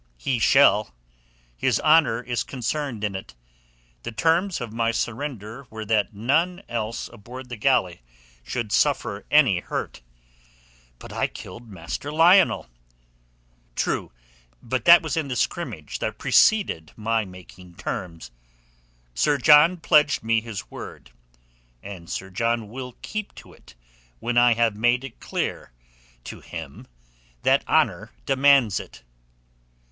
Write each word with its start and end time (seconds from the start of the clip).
"He 0.17 0.39
shall. 0.39 0.95
His 1.55 1.79
honour 1.81 2.23
is 2.23 2.43
concerned 2.43 3.03
in 3.03 3.13
it. 3.13 3.35
The 4.01 4.11
terms 4.11 4.59
of 4.59 4.73
my 4.73 4.89
surrender 4.89 5.67
were 5.69 5.85
that 5.85 6.11
none 6.11 6.63
else 6.67 7.07
aboard 7.09 7.49
the 7.49 7.55
galley 7.55 8.01
should 8.41 8.71
suffer 8.71 9.27
any 9.29 9.59
hurt." 9.59 10.01
"But 10.97 11.13
I 11.13 11.27
killed 11.27 11.69
Master 11.69 12.11
Lionel." 12.11 12.67
"True—but 13.75 14.85
that 14.85 15.03
was 15.03 15.15
in 15.15 15.27
the 15.27 15.35
scrimmage 15.35 15.99
that 15.99 16.17
preceded 16.17 16.93
my 16.95 17.23
making 17.23 17.75
terms. 17.75 18.31
Sir 19.13 19.37
John 19.37 19.77
pledged 19.77 20.23
me 20.23 20.41
his 20.41 20.71
word, 20.71 21.11
and 21.83 22.09
Sir 22.09 22.31
John 22.31 22.69
will 22.69 22.95
keep 23.03 23.35
to 23.35 23.53
it 23.53 23.75
when 24.19 24.35
I 24.35 24.55
have 24.55 24.75
made 24.75 25.03
it 25.03 25.19
clear 25.19 25.71
to 26.23 26.39
him 26.39 26.87
that 27.43 27.63
honour 27.67 28.09
demands 28.25 28.79
it." 28.79 29.03